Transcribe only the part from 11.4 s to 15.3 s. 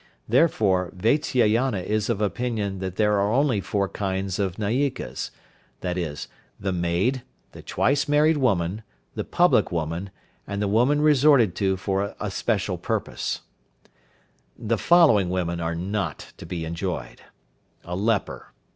to for a special purpose. The following